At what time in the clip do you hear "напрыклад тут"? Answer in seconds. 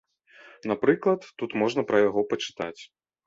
0.71-1.53